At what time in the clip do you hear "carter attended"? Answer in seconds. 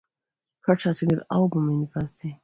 0.65-1.21